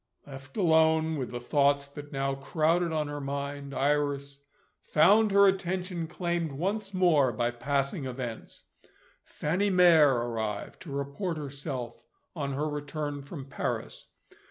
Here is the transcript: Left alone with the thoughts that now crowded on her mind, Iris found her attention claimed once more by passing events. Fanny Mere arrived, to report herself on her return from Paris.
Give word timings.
Left 0.25 0.57
alone 0.57 1.15
with 1.19 1.29
the 1.29 1.39
thoughts 1.39 1.85
that 1.89 2.11
now 2.11 2.33
crowded 2.33 2.91
on 2.91 3.07
her 3.07 3.21
mind, 3.21 3.71
Iris 3.71 4.39
found 4.81 5.29
her 5.31 5.45
attention 5.47 6.07
claimed 6.07 6.53
once 6.53 6.91
more 6.91 7.31
by 7.31 7.51
passing 7.51 8.05
events. 8.05 8.63
Fanny 9.23 9.69
Mere 9.69 10.09
arrived, 10.11 10.81
to 10.81 10.91
report 10.91 11.37
herself 11.37 12.01
on 12.35 12.53
her 12.53 12.67
return 12.67 13.21
from 13.21 13.45
Paris. 13.45 14.07